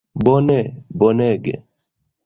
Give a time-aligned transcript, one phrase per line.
[0.27, 0.55] Bone,
[1.03, 1.53] bonege!